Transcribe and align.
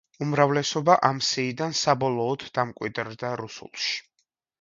უმრავლესობა 0.25 0.93
ამ 1.09 1.19
სიიდან 1.27 1.75
საბოლოოდ 1.79 2.47
დამკვიდრდა 2.57 3.35
რუსულში. 3.43 4.01